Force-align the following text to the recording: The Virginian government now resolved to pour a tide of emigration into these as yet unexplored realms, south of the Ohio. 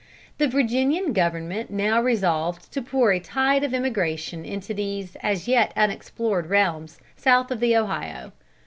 The 0.39 0.47
Virginian 0.47 1.13
government 1.13 1.69
now 1.69 2.01
resolved 2.01 2.73
to 2.73 2.81
pour 2.81 3.11
a 3.11 3.19
tide 3.19 3.63
of 3.63 3.71
emigration 3.71 4.43
into 4.45 4.73
these 4.73 5.15
as 5.17 5.47
yet 5.47 5.71
unexplored 5.75 6.47
realms, 6.47 6.97
south 7.15 7.51
of 7.51 7.59
the 7.59 7.77
Ohio. 7.77 8.31